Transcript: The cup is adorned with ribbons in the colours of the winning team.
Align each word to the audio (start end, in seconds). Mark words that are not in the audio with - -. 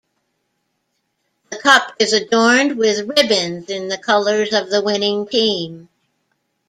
The 1.51 1.59
cup 1.59 1.93
is 1.99 2.11
adorned 2.13 2.75
with 2.75 3.07
ribbons 3.07 3.69
in 3.69 3.87
the 3.87 3.99
colours 3.99 4.51
of 4.51 4.71
the 4.71 4.81
winning 4.81 5.27
team. 5.27 5.89